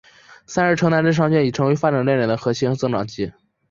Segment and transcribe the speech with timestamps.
[0.47, 3.31] 三是城镇商圈已经成为发展亮点和核心增长极。